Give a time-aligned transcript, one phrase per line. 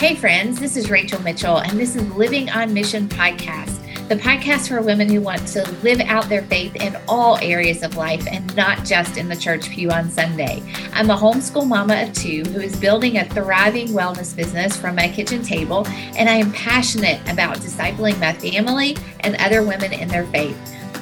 [0.00, 4.68] Hey, friends, this is Rachel Mitchell, and this is Living on Mission podcast, the podcast
[4.68, 8.56] for women who want to live out their faith in all areas of life and
[8.56, 10.62] not just in the church pew on Sunday.
[10.94, 15.06] I'm a homeschool mama of two who is building a thriving wellness business from my
[15.06, 15.86] kitchen table,
[16.16, 20.56] and I am passionate about discipling my family and other women in their faith.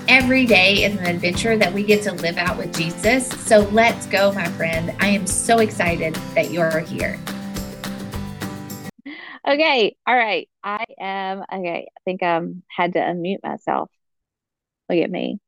[0.09, 3.29] Every day is an adventure that we get to live out with Jesus.
[3.47, 4.93] So let's go, my friend.
[4.99, 7.17] I am so excited that you're here.
[9.49, 10.49] Okay, all right.
[10.63, 11.89] I am okay.
[11.97, 13.91] I think um had to unmute myself.
[14.89, 15.39] Look at me.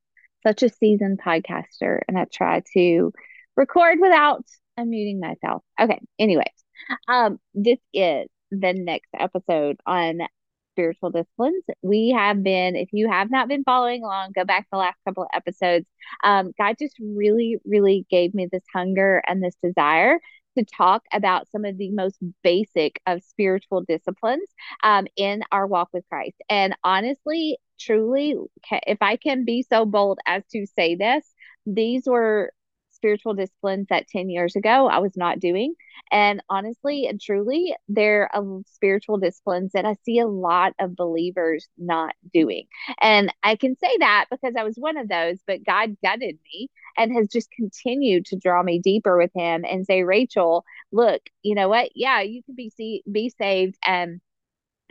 [0.47, 3.13] Such a seasoned podcaster, and I try to
[3.57, 4.45] record without
[4.79, 5.63] unmuting myself.
[5.81, 6.47] Okay, anyways.
[7.09, 10.21] Um, this is the next episode on
[10.73, 11.65] spiritual disciplines.
[11.83, 15.25] We have been, if you have not been following along, go back the last couple
[15.25, 15.87] of episodes.
[16.25, 20.19] Um, God just really, really gave me this hunger and this desire
[20.59, 24.49] to talk about some of the most basic of spiritual disciplines
[24.83, 26.37] um, in our walk with Christ.
[26.49, 28.37] And honestly, truly,
[28.87, 31.24] if I can be so bold as to say this,
[31.66, 32.52] these were
[33.01, 35.74] spiritual disciplines that 10 years ago I was not doing.
[36.12, 41.68] And honestly and truly, they're um, spiritual disciplines that I see a lot of believers
[41.78, 42.66] not doing.
[43.01, 46.68] And I can say that because I was one of those, but God gutted me
[46.96, 51.54] and has just continued to draw me deeper with Him and say, Rachel, look, you
[51.54, 51.90] know what?
[51.95, 54.21] Yeah, you can be see, be saved and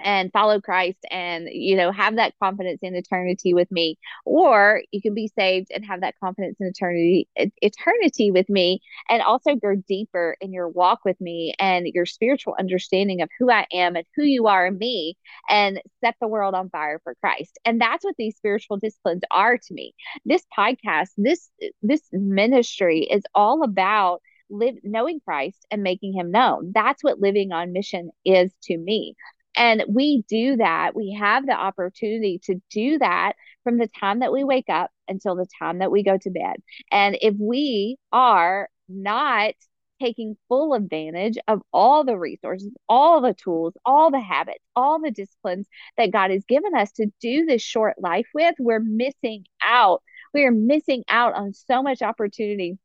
[0.03, 5.01] and follow Christ and you know have that confidence in eternity with me or you
[5.01, 9.75] can be saved and have that confidence in eternity eternity with me and also go
[9.87, 14.05] deeper in your walk with me and your spiritual understanding of who I am and
[14.15, 15.17] who you are in me
[15.49, 19.57] and set the world on fire for Christ and that's what these spiritual disciplines are
[19.57, 19.93] to me
[20.25, 21.49] this podcast this
[21.81, 26.71] this ministry is all about live knowing Christ and making him known.
[26.73, 29.15] That's what living on mission is to me.
[29.59, 30.95] And we do that.
[30.95, 33.33] We have the opportunity to do that
[33.65, 36.55] from the time that we wake up until the time that we go to bed.
[36.91, 39.53] And if we are not
[40.01, 45.11] taking full advantage of all the resources, all the tools, all the habits, all the
[45.11, 45.67] disciplines
[45.97, 50.01] that God has given us to do this short life with, we're missing out.
[50.33, 52.77] We are missing out on so much opportunity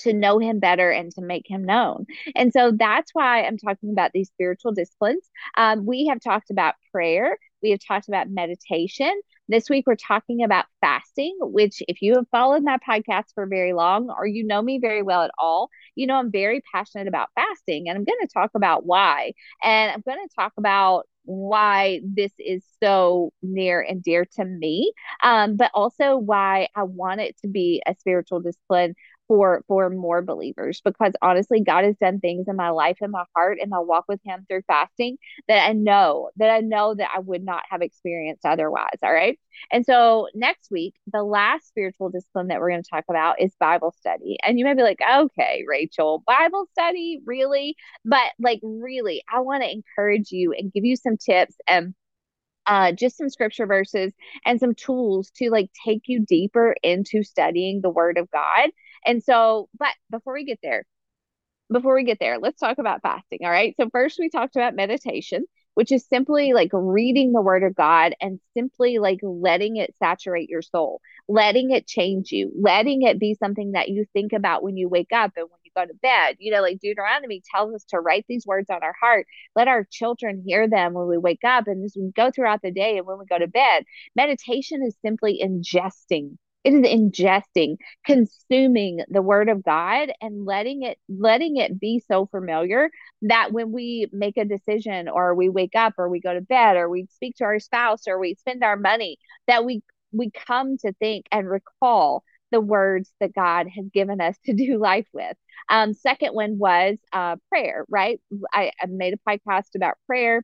[0.00, 2.06] to know him better and to make him known.
[2.34, 5.28] And so that's why I'm talking about these spiritual disciplines.
[5.56, 9.12] Um, we have talked about prayer, we have talked about meditation.
[9.48, 13.72] This week, we're talking about fasting, which, if you have followed my podcast for very
[13.72, 17.28] long or you know me very well at all, you know I'm very passionate about
[17.34, 17.88] fasting.
[17.88, 19.32] And I'm going to talk about why.
[19.62, 24.92] And I'm going to talk about why this is so near and dear to me,
[25.22, 28.94] um, but also why I want it to be a spiritual discipline
[29.28, 33.24] for for more believers because honestly god has done things in my life in my
[33.34, 35.16] heart and my walk with him through fasting
[35.48, 39.38] that i know that i know that i would not have experienced otherwise all right?
[39.70, 43.54] And so next week the last spiritual discipline that we're going to talk about is
[43.58, 44.36] bible study.
[44.42, 47.20] And you may be like okay rachel bible study?
[47.24, 47.76] Really?
[48.04, 51.94] But like really i want to encourage you and give you some tips and
[52.66, 54.12] uh, just some scripture verses
[54.44, 58.70] and some tools to like take you deeper into studying the word of God
[59.06, 60.84] and so, but before we get there,
[61.72, 63.40] before we get there, let's talk about fasting.
[63.42, 63.74] All right.
[63.78, 65.44] So, first, we talked about meditation,
[65.74, 70.48] which is simply like reading the word of God and simply like letting it saturate
[70.48, 74.76] your soul, letting it change you, letting it be something that you think about when
[74.76, 76.36] you wake up and when go to bed.
[76.38, 79.86] You know, like Deuteronomy tells us to write these words on our heart, let our
[79.90, 83.06] children hear them when we wake up and as we go throughout the day and
[83.06, 83.84] when we go to bed.
[84.16, 90.98] Meditation is simply ingesting it is ingesting consuming the word of god and letting it
[91.08, 92.90] letting it be so familiar
[93.22, 96.76] that when we make a decision or we wake up or we go to bed
[96.76, 99.16] or we speak to our spouse or we spend our money
[99.46, 99.80] that we
[100.12, 102.24] we come to think and recall
[102.56, 105.36] the words that God has given us to do life with.
[105.68, 108.20] Um, second one was uh, prayer, right?
[108.52, 110.42] I, I made a podcast about prayer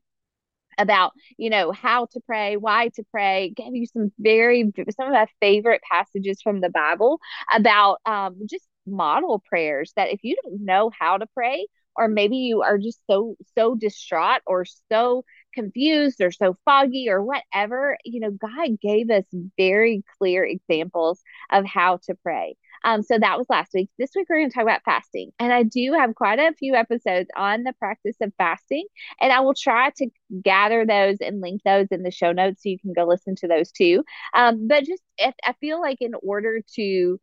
[0.79, 5.13] about you know how to pray why to pray gave you some very some of
[5.13, 7.21] my favorite passages from the bible
[7.55, 12.37] about um, just model prayers that if you don't know how to pray or maybe
[12.39, 18.21] you are just so so distraught or so confused or so foggy or whatever you
[18.21, 19.25] know god gave us
[19.57, 23.91] very clear examples of how to pray um, so that was last week.
[23.99, 26.75] This week we're going to talk about fasting, and I do have quite a few
[26.75, 28.87] episodes on the practice of fasting,
[29.21, 30.09] and I will try to
[30.43, 33.49] gather those and link those in the show notes so you can go listen to
[33.49, 34.05] those too.
[34.35, 37.21] Um, but just if, I feel like in order to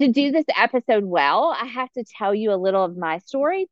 [0.00, 3.68] to do this episode well, I have to tell you a little of my story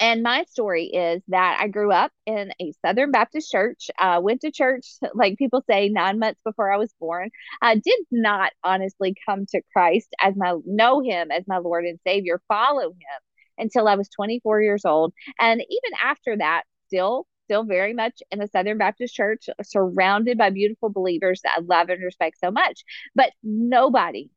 [0.00, 4.42] and my story is that I grew up in a Southern Baptist church, uh, went
[4.42, 7.30] to church, like people say, nine months before I was born.
[7.60, 11.98] I did not honestly come to Christ as my, know him as my Lord and
[12.06, 13.20] Savior, follow him
[13.58, 15.12] until I was 24 years old.
[15.38, 20.50] And even after that, still still very much in the Southern Baptist Church, surrounded by
[20.50, 22.84] beautiful believers that I love and respect so much.
[23.14, 24.30] But nobody,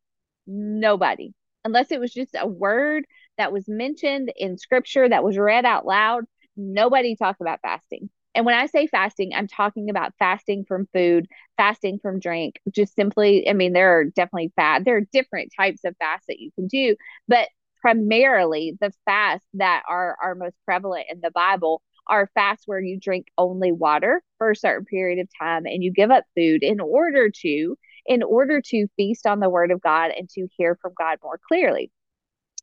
[0.47, 1.33] nobody,
[1.65, 3.05] unless it was just a word
[3.41, 8.07] that was mentioned in scripture that was read out loud, nobody talked about fasting.
[8.35, 11.25] And when I say fasting, I'm talking about fasting from food,
[11.57, 15.83] fasting from drink, just simply, I mean, there are definitely fat, there are different types
[15.85, 16.95] of fast that you can do,
[17.27, 17.49] but
[17.81, 22.99] primarily the fasts that are, are most prevalent in the Bible are fasts where you
[22.99, 26.79] drink only water for a certain period of time and you give up food in
[26.79, 30.93] order to in order to feast on the word of God and to hear from
[30.97, 31.91] God more clearly.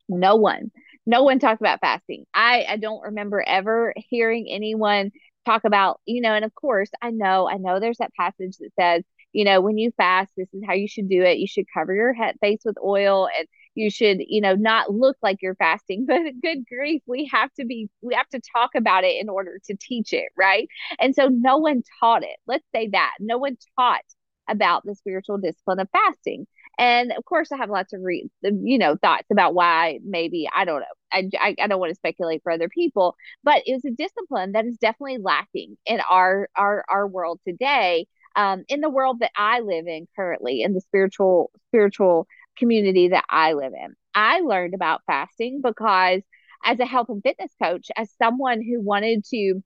[0.08, 0.70] No one,
[1.06, 2.24] no one talked about fasting.
[2.34, 5.10] I, I don't remember ever hearing anyone
[5.44, 8.70] talk about, you know, and of course, I know, I know there's that passage that
[8.78, 11.38] says, you know, when you fast, this is how you should do it.
[11.38, 15.16] You should cover your head face with oil and you should, you know, not look
[15.22, 16.06] like you're fasting.
[16.08, 19.58] But good grief, we have to be, we have to talk about it in order
[19.66, 20.68] to teach it, right?
[20.98, 22.36] And so no one taught it.
[22.46, 23.14] Let's say that.
[23.20, 24.00] No one taught
[24.48, 26.46] about the spiritual discipline of fasting.
[26.78, 30.64] And of course, I have lots of re- you know thoughts about why maybe I
[30.64, 30.86] don't know.
[31.10, 34.76] I, I, don't want to speculate for other people, but it's a discipline that is
[34.76, 38.06] definitely lacking in our our our world today.
[38.36, 43.24] Um, in the world that I live in currently, in the spiritual spiritual community that
[43.28, 46.22] I live in, I learned about fasting because
[46.64, 49.62] as a health and fitness coach, as someone who wanted to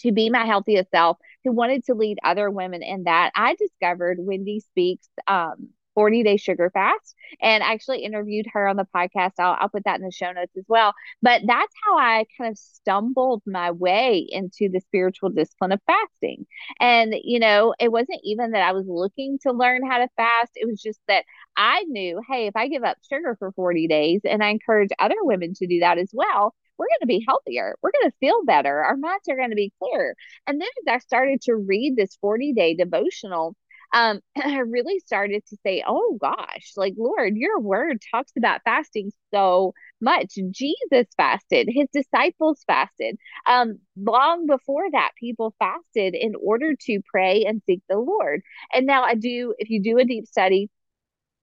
[0.00, 4.18] to be my healthiest self, who wanted to lead other women in that, I discovered
[4.20, 9.32] Wendy Speake's um, 40 day sugar fast and actually interviewed her on the podcast.
[9.40, 10.94] I'll, I'll put that in the show notes as well.
[11.22, 16.46] But that's how I kind of stumbled my way into the spiritual discipline of fasting.
[16.78, 20.52] And, you know, it wasn't even that I was looking to learn how to fast,
[20.54, 21.24] it was just that
[21.56, 25.16] I knew, hey, if I give up sugar for 40 days and I encourage other
[25.22, 27.74] women to do that as well, we're going to be healthier.
[27.82, 28.84] We're going to feel better.
[28.84, 30.14] Our minds are going to be clearer.
[30.46, 33.56] And then as I started to read this 40 day devotional,
[33.92, 39.12] um, I really started to say, oh gosh, like Lord, your word talks about fasting
[39.32, 40.34] so much.
[40.50, 43.16] Jesus fasted, his disciples fasted.
[43.46, 48.42] Um, long before that, people fasted in order to pray and seek the Lord.
[48.72, 50.70] And now I do, if you do a deep study,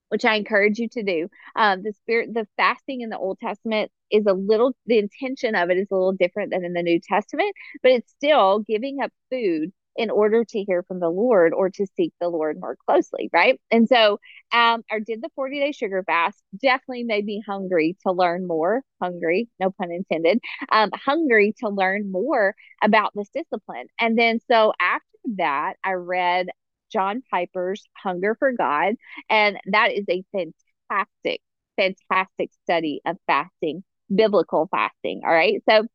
[0.10, 1.30] which I encourage you to do.
[1.56, 5.70] Um, the spirit, the fasting in the Old Testament is a little, the intention of
[5.70, 9.12] it is a little different than in the New Testament, but it's still giving up
[9.32, 13.30] food in order to hear from the Lord or to seek the Lord more closely,
[13.34, 13.60] right?
[13.72, 14.20] And so
[14.52, 18.82] um, I did the 40 day sugar fast, definitely made me hungry to learn more,
[19.02, 20.40] hungry, no pun intended,
[20.72, 23.88] um, hungry to learn more about this discipline.
[24.00, 25.06] And then so after
[25.38, 26.48] that, I read
[26.92, 28.96] John Piper's Hunger for God,
[29.30, 31.42] and that is a fantastic,
[31.78, 33.84] fantastic study of fasting,
[34.14, 35.22] biblical fasting.
[35.26, 35.62] All right.
[35.68, 35.88] So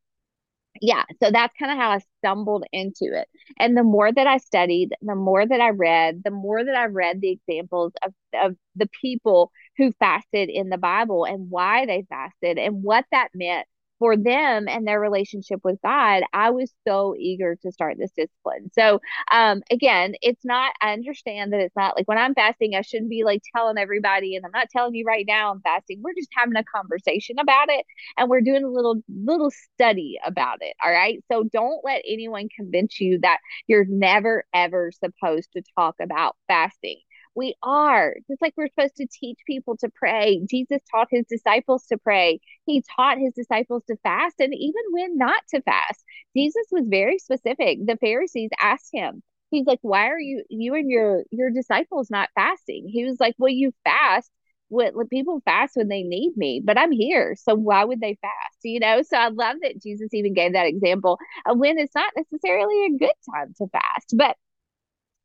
[0.79, 3.27] yeah, so that's kind of how I stumbled into it.
[3.59, 6.85] And the more that I studied, the more that I read, the more that I
[6.85, 12.05] read the examples of, of the people who fasted in the Bible and why they
[12.09, 13.67] fasted and what that meant
[14.01, 18.71] for them and their relationship with God, I was so eager to start this discipline.
[18.73, 18.99] So,
[19.31, 23.11] um, again, it's not, I understand that it's not like when I'm fasting, I shouldn't
[23.11, 26.01] be like telling everybody, and I'm not telling you right now I'm fasting.
[26.01, 27.85] We're just having a conversation about it
[28.17, 30.73] and we're doing a little, little study about it.
[30.83, 31.23] All right.
[31.31, 36.97] So don't let anyone convince you that you're never, ever supposed to talk about fasting.
[37.35, 40.41] We are just like we're supposed to teach people to pray.
[40.49, 42.39] Jesus taught his disciples to pray.
[42.65, 46.03] He taught his disciples to fast and even when not to fast.
[46.35, 47.79] Jesus was very specific.
[47.85, 52.29] The Pharisees asked him, He's like, Why are you you and your your disciples not
[52.35, 52.87] fasting?
[52.89, 54.29] He was like, Well, you fast
[54.71, 57.35] what people fast when they need me, but I'm here.
[57.37, 58.57] So why would they fast?
[58.63, 62.13] You know, so I love that Jesus even gave that example of when it's not
[62.15, 64.13] necessarily a good time to fast.
[64.15, 64.37] But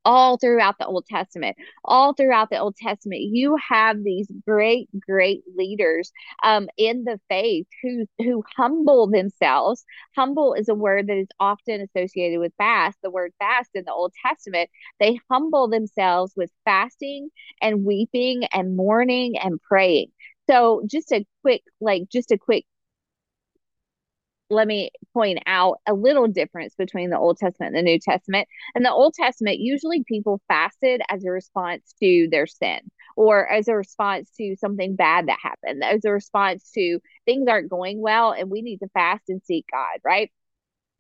[0.07, 1.57] all throughout the Old Testament.
[1.85, 6.13] All throughout the Old Testament, you have these great, great leaders
[6.45, 9.85] um, in the faith who who humble themselves.
[10.15, 12.97] Humble is a word that is often associated with fast.
[13.03, 14.71] The word fast in the Old Testament,
[15.01, 17.29] they humble themselves with fasting
[17.61, 20.13] and weeping and mourning and praying.
[20.49, 22.65] So just a quick, like just a quick
[24.51, 28.49] let me point out a little difference between the Old Testament and the New Testament.
[28.75, 32.81] In the Old Testament, usually people fasted as a response to their sin
[33.17, 37.71] or as a response to something bad that happened, as a response to things aren't
[37.71, 40.31] going well and we need to fast and seek God, right?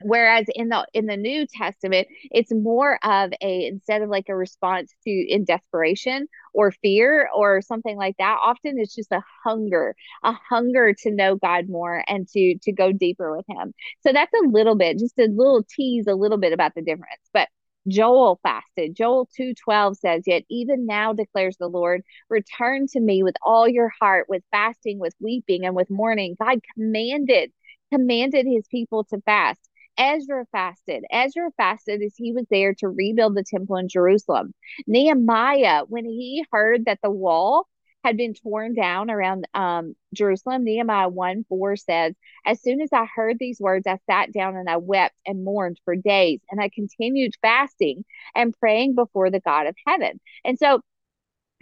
[0.02, 4.36] Whereas in the in the new testament it's more of a instead of like a
[4.36, 9.94] response to in desperation or fear or something like that often it's just a hunger
[10.22, 14.32] a hunger to know god more and to to go deeper with him so that's
[14.34, 17.48] a little bit just a little tease a little bit about the difference but
[17.88, 18.96] Joel fasted.
[18.96, 23.92] Joel 2:12 says, "Yet even now declares the Lord, return to me with all your
[24.00, 27.52] heart, with fasting, with weeping, and with mourning." God commanded
[27.92, 29.60] commanded his people to fast.
[29.98, 31.04] Ezra fasted.
[31.10, 34.52] Ezra fasted as he was there to rebuild the temple in Jerusalem.
[34.86, 37.66] Nehemiah, when he heard that the wall
[38.04, 43.04] had been torn down around um, Jerusalem, Nehemiah 1 4 says, As soon as I
[43.04, 46.40] heard these words, I sat down and I wept and mourned for days.
[46.50, 50.20] And I continued fasting and praying before the God of heaven.
[50.44, 50.82] And so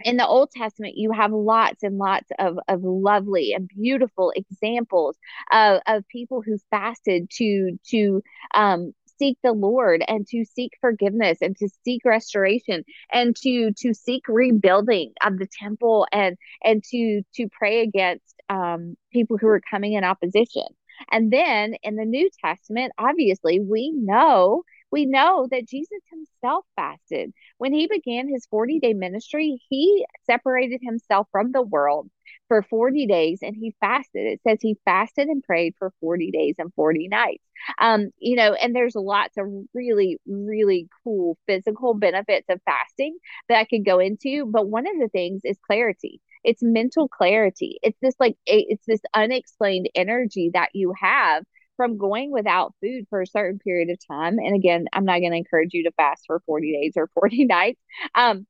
[0.03, 5.15] in the Old Testament, you have lots and lots of, of lovely and beautiful examples
[5.51, 8.21] of, of people who fasted to to
[8.53, 13.93] um, seek the Lord and to seek forgiveness and to seek restoration and to to
[13.93, 19.61] seek rebuilding of the temple and and to to pray against um, people who are
[19.71, 20.65] coming in opposition.
[21.11, 27.33] And then in the New Testament, obviously, we know we know that Jesus himself fasted.
[27.57, 32.09] When he began his 40 day ministry, he separated himself from the world
[32.47, 34.25] for 40 days and he fasted.
[34.25, 37.43] It says he fasted and prayed for 40 days and 40 nights.
[37.79, 43.17] Um, you know, and there's lots of really, really cool physical benefits of fasting
[43.49, 44.45] that I could go into.
[44.45, 49.01] But one of the things is clarity it's mental clarity it's this like it's this
[49.15, 51.43] unexplained energy that you have
[51.77, 54.37] from going without food for a certain period of time.
[54.39, 57.45] And again, I'm not going to encourage you to fast for 40 days or 40
[57.45, 57.79] nights.
[58.13, 58.47] Um,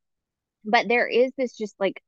[0.63, 2.01] but there is this just like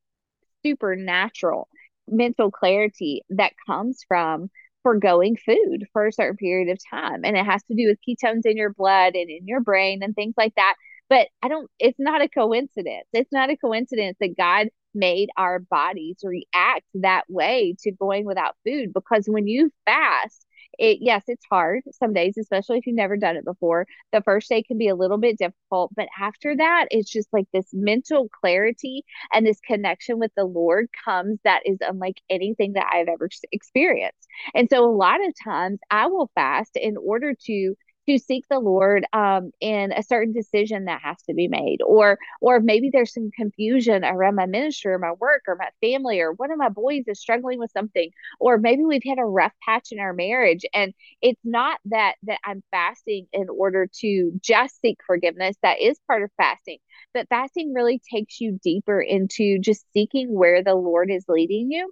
[0.66, 1.70] supernatural
[2.08, 4.50] mental clarity that comes from
[4.84, 7.22] foregoing food for a certain period of time.
[7.24, 10.16] And it has to do with ketones in your blood and in your brain and
[10.16, 10.76] things like that.
[11.10, 13.08] But I don't, it's not a coincidence.
[13.14, 18.56] It's not a coincidence that God made our bodies react that way to going without
[18.66, 20.46] food because when you fast,
[20.78, 23.86] it yes it's hard some days especially if you've never done it before.
[24.12, 27.46] The first day can be a little bit difficult but after that it's just like
[27.54, 32.88] this mental clarity and this connection with the lord comes that is unlike anything that
[32.94, 34.28] i've ever experienced.
[34.54, 37.76] And so a lot of times i will fast in order to
[38.08, 42.18] to seek the Lord um, in a certain decision that has to be made, or
[42.42, 46.34] or maybe there's some confusion around my ministry or my work or my family, or
[46.34, 48.10] one of my boys is struggling with something,
[48.40, 52.40] or maybe we've had a rough patch in our marriage, and it's not that that
[52.46, 55.56] I'm fasting in order to just seek forgiveness.
[55.62, 56.78] That is part of fasting,
[57.14, 61.92] but fasting really takes you deeper into just seeking where the Lord is leading you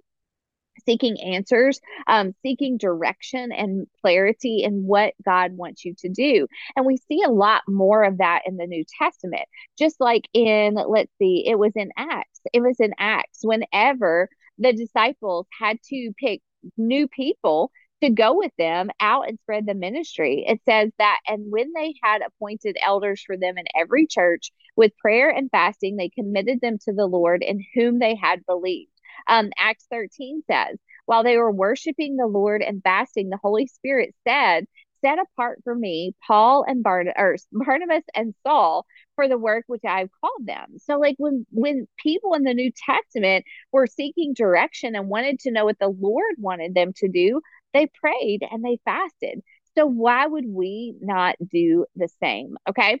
[0.86, 6.46] seeking answers, um, seeking direction and clarity in what God wants you to do.
[6.76, 9.44] And we see a lot more of that in the New Testament.
[9.78, 12.40] Just like in, let's see, it was in Acts.
[12.52, 14.28] It was in Acts whenever
[14.58, 16.40] the disciples had to pick
[16.76, 17.70] new people
[18.02, 20.44] to go with them out and spread the ministry.
[20.46, 24.96] It says that, and when they had appointed elders for them in every church with
[24.98, 28.90] prayer and fasting, they committed them to the Lord in whom they had believed.
[29.28, 34.14] Um, Acts 13 says, while they were worshiping the Lord and fasting, the Holy Spirit
[34.26, 34.66] said,
[35.02, 39.84] Set apart for me Paul and Barn- or Barnabas and Saul for the work which
[39.84, 40.78] I've called them.
[40.78, 45.50] So, like when when people in the New Testament were seeking direction and wanted to
[45.50, 47.40] know what the Lord wanted them to do,
[47.74, 49.42] they prayed and they fasted.
[49.76, 52.56] So why would we not do the same?
[52.68, 53.00] Okay.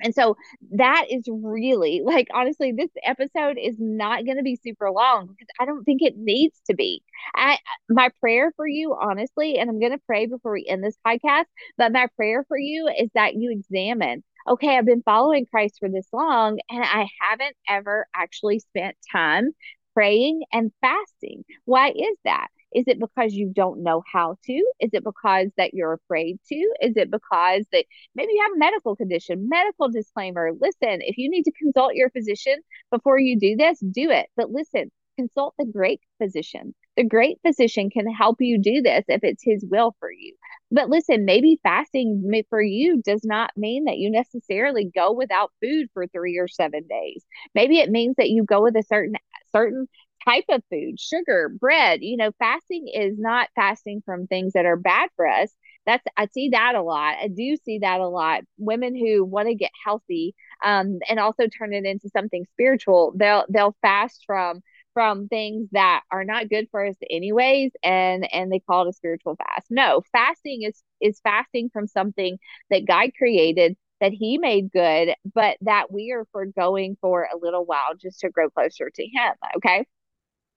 [0.00, 0.36] And so
[0.72, 5.48] that is really like honestly, this episode is not going to be super long because
[5.60, 7.02] I don't think it needs to be.
[7.34, 10.98] I my prayer for you, honestly, and I'm going to pray before we end this
[11.06, 11.44] podcast,
[11.76, 14.22] but my prayer for you is that you examine.
[14.48, 19.50] Okay, I've been following Christ for this long, and I haven't ever actually spent time
[19.94, 21.44] praying and fasting.
[21.64, 22.48] Why is that?
[22.74, 24.52] Is it because you don't know how to?
[24.80, 26.54] Is it because that you're afraid to?
[26.82, 27.84] Is it because that
[28.14, 29.48] maybe you have a medical condition?
[29.48, 32.56] Medical disclaimer listen, if you need to consult your physician
[32.90, 34.26] before you do this, do it.
[34.36, 36.74] But listen, consult the great physician.
[36.96, 40.34] The great physician can help you do this if it's his will for you.
[40.70, 45.88] But listen, maybe fasting for you does not mean that you necessarily go without food
[45.94, 47.24] for three or seven days.
[47.54, 49.14] Maybe it means that you go with a certain
[49.52, 49.88] certain
[50.24, 52.00] type of food, sugar, bread.
[52.02, 55.52] You know, fasting is not fasting from things that are bad for us.
[55.86, 57.16] That's I see that a lot.
[57.22, 58.42] I do see that a lot.
[58.58, 60.34] Women who want to get healthy
[60.64, 64.62] um, and also turn it into something spiritual, they'll they'll fast from
[64.94, 68.92] from things that are not good for us anyways and and they call it a
[68.92, 72.36] spiritual fast no fasting is is fasting from something
[72.70, 77.64] that god created that he made good but that we are foregoing for a little
[77.64, 79.84] while just to grow closer to him okay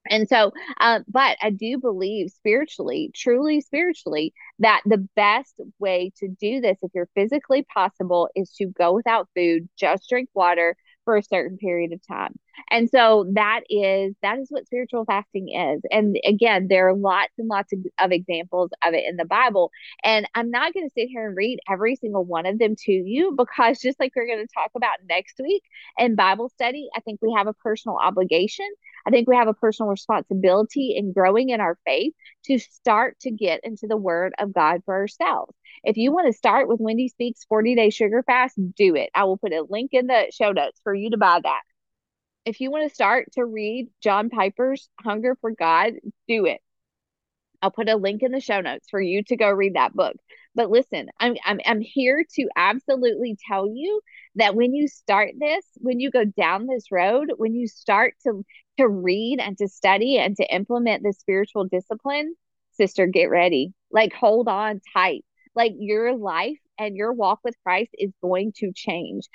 [0.09, 6.27] and so, um, but I do believe spiritually, truly spiritually, that the best way to
[6.27, 11.17] do this, if you're physically possible, is to go without food, just drink water, for
[11.17, 12.37] a certain period of time.
[12.69, 15.81] And so that is that is what spiritual fasting is.
[15.89, 19.71] And again, there are lots and lots of, of examples of it in the Bible.
[20.03, 22.91] And I'm not going to sit here and read every single one of them to
[22.91, 25.63] you because just like we're going to talk about next week
[25.97, 28.67] in Bible study, I think we have a personal obligation.
[29.05, 32.13] I think we have a personal responsibility in growing in our faith
[32.45, 35.53] to start to get into the word of God for ourselves.
[35.83, 39.09] If you want to start with Wendy Speake's 40 Day Sugar Fast, do it.
[39.15, 41.61] I will put a link in the show notes for you to buy that.
[42.45, 45.93] If you want to start to read John Piper's Hunger for God,
[46.27, 46.61] do it.
[47.61, 50.15] I'll put a link in the show notes for you to go read that book.
[50.55, 54.01] But listen, I'm, I'm I'm here to absolutely tell you
[54.35, 58.43] that when you start this, when you go down this road, when you start to
[58.77, 62.35] to read and to study and to implement the spiritual discipline,
[62.71, 63.73] sister, get ready.
[63.91, 65.23] Like hold on tight
[65.55, 69.25] like your life and your walk with Christ is going to change.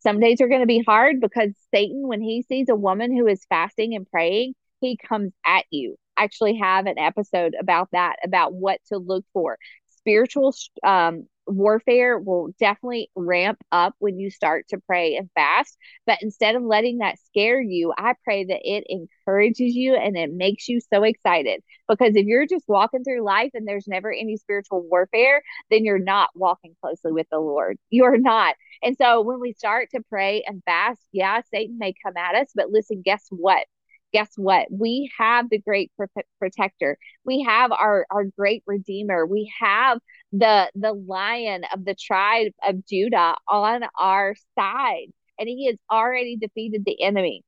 [0.00, 3.26] Some days are going to be hard because Satan, when he sees a woman who
[3.26, 5.96] is fasting and praying, he comes at you.
[6.16, 9.58] Actually have an episode about that, about what to look for.
[9.88, 10.54] Spiritual
[10.84, 15.76] um, warfare will definitely ramp up when you start to pray and fast.
[16.06, 20.32] But instead of letting that scare you, I pray that it encourages you and it
[20.32, 21.62] makes you so excited.
[21.88, 25.98] Because if you're just walking through life and there's never any spiritual warfare, then you're
[25.98, 27.78] not walking closely with the Lord.
[27.90, 28.54] You're not.
[28.82, 32.48] And so when we start to pray and fast, yeah, Satan may come at us,
[32.54, 33.66] but listen, guess what?
[34.12, 34.68] Guess what?
[34.70, 36.06] We have the great pro-
[36.38, 36.98] protector.
[37.24, 39.26] We have our our great redeemer.
[39.26, 39.98] We have
[40.32, 45.08] the the lion of the tribe of Judah on our side,
[45.38, 47.44] and he has already defeated the enemy.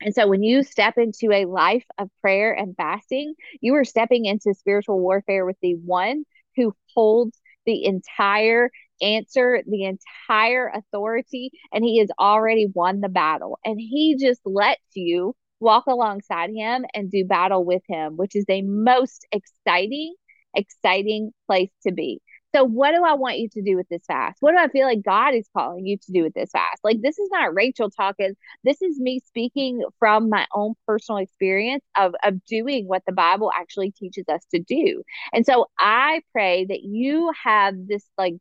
[0.00, 4.24] And so when you step into a life of prayer and fasting, you are stepping
[4.26, 6.24] into spiritual warfare with the one
[6.56, 13.58] who holds the entire answer, the entire authority, and he has already won the battle.
[13.64, 18.44] And he just lets you walk alongside him and do battle with him, which is
[18.48, 20.14] a most exciting,
[20.54, 22.20] exciting place to be.
[22.54, 24.36] So, what do I want you to do with this fast?
[24.40, 26.80] What do I feel like God is calling you to do with this fast?
[26.84, 28.34] Like, this is not Rachel talking.
[28.62, 33.50] This is me speaking from my own personal experience of, of doing what the Bible
[33.58, 35.02] actually teaches us to do.
[35.32, 38.34] And so, I pray that you have this like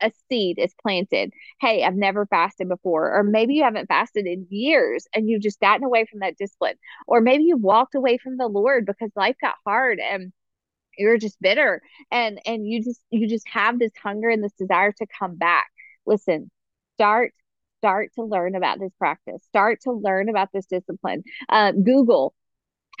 [0.00, 1.32] a seed is planted.
[1.60, 3.16] Hey, I've never fasted before.
[3.16, 6.76] Or maybe you haven't fasted in years and you've just gotten away from that discipline.
[7.06, 10.32] Or maybe you've walked away from the Lord because life got hard and
[10.98, 14.92] you're just bitter and and you just you just have this hunger and this desire
[14.92, 15.68] to come back.
[16.06, 16.50] Listen,
[16.96, 17.32] start
[17.78, 19.42] start to learn about this practice.
[19.48, 21.22] Start to learn about this discipline.
[21.48, 22.34] Uh, Google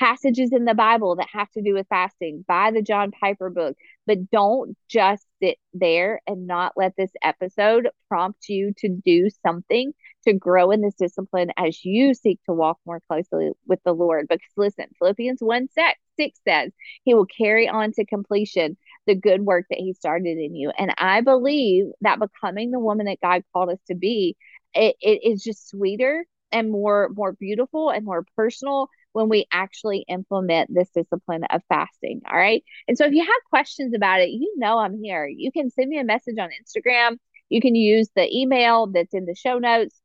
[0.00, 2.42] passages in the Bible that have to do with fasting.
[2.48, 7.88] Buy the John Piper book, but don't just sit there and not let this episode
[8.08, 9.92] prompt you to do something
[10.24, 14.26] to grow in this discipline as you seek to walk more closely with the Lord.
[14.28, 16.72] Because listen, Philippians 1 6 says,
[17.04, 20.72] He will carry on to completion the good work that He started in you.
[20.78, 24.36] And I believe that becoming the woman that God called us to be,
[24.72, 30.04] it, it is just sweeter and more more beautiful and more personal when we actually
[30.08, 32.22] implement this discipline of fasting.
[32.30, 32.62] All right.
[32.88, 35.26] And so if you have questions about it, you know I'm here.
[35.26, 37.16] You can send me a message on Instagram.
[37.48, 40.00] You can use the email that's in the show notes.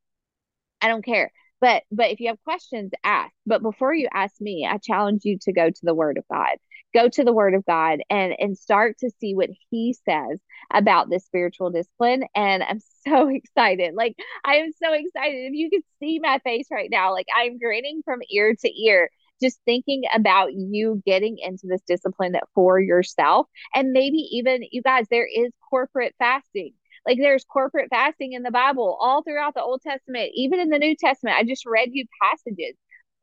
[0.82, 1.32] I don't care.
[1.62, 3.34] But but if you have questions, ask.
[3.46, 6.58] But before you ask me, I challenge you to go to the Word of God.
[6.96, 10.40] Go to the Word of God and and start to see what He says
[10.74, 12.24] about this spiritual discipline.
[12.36, 13.94] And I'm so excited.
[13.96, 15.46] Like I am so excited.
[15.48, 19.10] If you could see my face right now, like I'm grinning from ear to ear
[19.42, 23.48] just thinking about you getting into this discipline for yourself.
[23.74, 26.74] And maybe even you guys, there is corporate fasting.
[27.06, 30.80] Like there's corporate fasting in the Bible all throughout the Old Testament, even in the
[30.80, 31.38] New Testament.
[31.38, 32.76] I just read you passages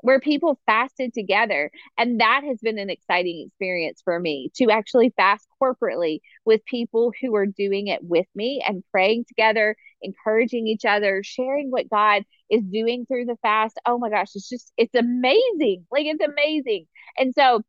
[0.03, 1.71] where people fasted together.
[1.97, 7.13] And that has been an exciting experience for me to actually fast corporately with people
[7.21, 12.25] who are doing it with me and praying together, encouraging each other, sharing what God
[12.51, 13.81] is doing through the fast.
[13.87, 15.87] Oh my gosh, it's just, it's amazing.
[15.91, 16.87] Like, it's amazing.
[17.17, 17.63] And so,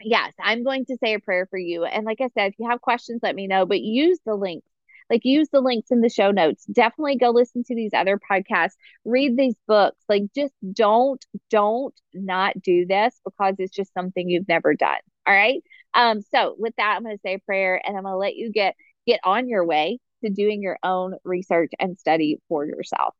[0.00, 1.84] yes, I'm going to say a prayer for you.
[1.84, 4.68] And like I said, if you have questions, let me know, but use the links
[5.10, 6.64] like use the links in the show notes.
[6.66, 8.74] Definitely go listen to these other podcasts.
[9.04, 10.02] Read these books.
[10.08, 14.98] Like just don't don't not do this because it's just something you've never done.
[15.26, 15.62] All right?
[15.94, 18.36] Um so with that i'm going to say a prayer and i'm going to let
[18.36, 18.74] you get
[19.06, 23.14] get on your way to doing your own research and study for yourself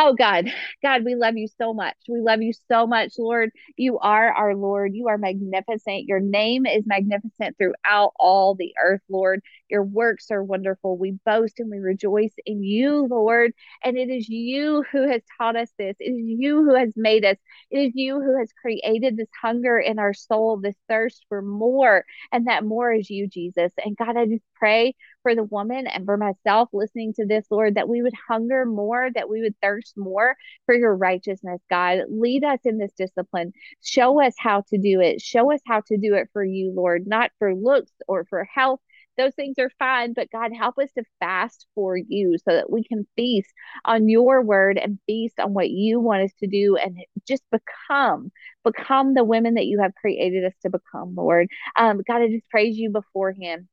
[0.00, 1.96] Oh God, God, we love you so much.
[2.08, 3.50] We love you so much, Lord.
[3.76, 4.94] You are our Lord.
[4.94, 6.04] You are magnificent.
[6.06, 9.42] Your name is magnificent throughout all the earth, Lord.
[9.68, 10.96] Your works are wonderful.
[10.96, 13.52] We boast and we rejoice in you, Lord.
[13.82, 15.96] And it is you who has taught us this.
[15.98, 17.36] It is you who has made us.
[17.72, 22.04] It is you who has created this hunger in our soul, this thirst for more.
[22.30, 23.72] And that more is you, Jesus.
[23.84, 27.74] And God, I just pray for the woman and for myself listening to this, Lord,
[27.74, 29.54] that we would hunger more, that we would
[29.88, 32.00] thirst more for your righteousness, God.
[32.08, 33.52] Lead us in this discipline.
[33.82, 35.20] Show us how to do it.
[35.20, 38.80] Show us how to do it for you, Lord, not for looks or for health.
[39.16, 42.84] Those things are fine, but God, help us to fast for you so that we
[42.84, 43.52] can feast
[43.84, 48.30] on your word and feast on what you want us to do and just become,
[48.64, 51.48] become the women that you have created us to become, Lord.
[51.76, 53.66] Um, God, I just praise you beforehand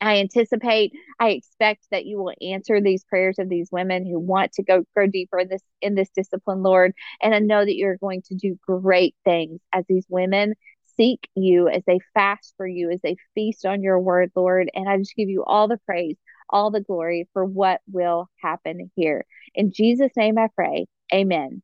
[0.00, 4.52] I anticipate, I expect that you will answer these prayers of these women who want
[4.54, 6.92] to go grow deeper in this in this discipline, Lord.
[7.22, 10.54] And I know that you're going to do great things as these women
[10.96, 14.70] seek you, as they fast for you, as they feast on your word, Lord.
[14.74, 16.16] And I just give you all the praise,
[16.48, 19.24] all the glory for what will happen here.
[19.54, 20.86] In Jesus' name I pray.
[21.12, 21.62] Amen.